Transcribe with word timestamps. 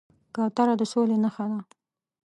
کوتره 0.35 0.73
د 0.79 0.81
سولې 0.91 1.17
نښه 1.23 1.45
ده. 1.51 1.59